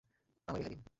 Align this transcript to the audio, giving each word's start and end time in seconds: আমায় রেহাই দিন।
আমায় 0.47 0.61
রেহাই 0.61 0.71
দিন। 0.71 0.81